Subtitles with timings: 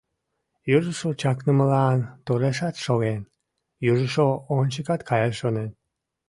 [0.75, 3.21] Южыжо чакнымылан торешат шоген,
[3.89, 4.27] южыжо
[4.57, 5.69] ончыкат каяш шонен.